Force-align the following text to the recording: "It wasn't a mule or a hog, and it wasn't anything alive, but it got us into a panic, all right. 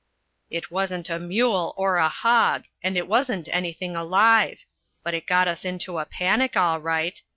"It 0.49 0.71
wasn't 0.71 1.11
a 1.11 1.19
mule 1.19 1.75
or 1.77 1.97
a 1.97 2.09
hog, 2.09 2.65
and 2.81 2.97
it 2.97 3.07
wasn't 3.07 3.47
anything 3.49 3.95
alive, 3.95 4.65
but 5.03 5.13
it 5.13 5.27
got 5.27 5.47
us 5.47 5.63
into 5.63 5.99
a 5.99 6.05
panic, 6.05 6.57
all 6.57 6.79
right. 6.81 7.21